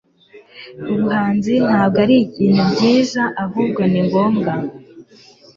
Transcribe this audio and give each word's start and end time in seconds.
Ubuhanzi 0.91 1.53
ntabwo 1.65 1.97
ari 2.05 2.17
ibintu 2.23 2.63
byiza, 2.73 3.21
ahubwo 3.43 3.81
ni 3.91 4.01
ngombwa. 4.07 4.53